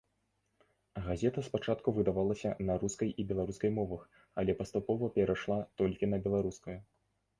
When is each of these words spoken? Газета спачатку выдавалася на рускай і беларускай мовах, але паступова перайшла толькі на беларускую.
Газета 1.07 1.43
спачатку 1.47 1.93
выдавалася 1.97 2.55
на 2.69 2.77
рускай 2.83 3.11
і 3.19 3.27
беларускай 3.33 3.71
мовах, 3.77 4.01
але 4.43 4.51
паступова 4.63 5.11
перайшла 5.19 5.59
толькі 5.83 6.05
на 6.15 6.25
беларускую. 6.27 6.79